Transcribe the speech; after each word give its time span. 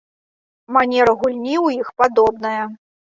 Манера 0.77 1.13
гульні 1.23 1.53
ў 1.65 1.83
іх 1.83 1.87
падобная. 2.03 2.63